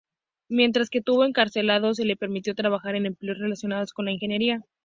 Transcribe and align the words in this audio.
Mientras 0.49 0.89
que 0.89 0.97
estuvo 0.97 1.23
encarcelado, 1.25 1.93
se 1.93 2.05
le 2.05 2.15
permitió 2.17 2.55
trabajar 2.55 2.95
en 2.95 3.05
empleos 3.05 3.37
relacionados 3.37 3.93
con 3.93 4.05
la 4.05 4.11
ingeniería. 4.11 4.63